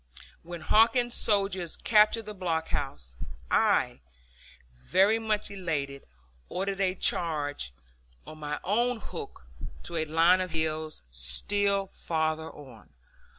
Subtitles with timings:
[0.41, 3.13] When Hawkins's soldiers captured the blockhouse,
[3.51, 3.99] I,
[4.73, 6.05] very much elated,
[6.49, 7.71] ordered a charge
[8.25, 9.45] on my own hook
[9.83, 12.89] to a line of hills still farther on.